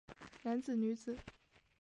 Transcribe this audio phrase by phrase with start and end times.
[0.41, 1.15] 男子女子